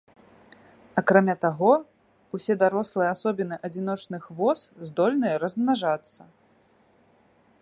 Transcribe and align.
Акрамя 1.01 1.35
таго, 1.45 1.73
усе 2.39 2.53
дарослыя 2.63 3.09
асобіны 3.15 3.55
адзіночных 3.69 4.23
вос 4.41 4.59
здольныя 4.91 5.35
размнажацца. 5.45 6.21